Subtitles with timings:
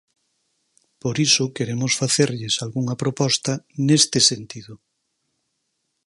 [1.01, 3.53] Por iso queremos facerlles algunha proposta
[3.87, 4.73] neste sentido.